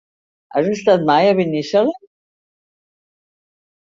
Has 0.61 0.69
estat 0.75 1.05
mai 1.11 1.29
a 1.33 1.37
Binissalem? 1.41 2.01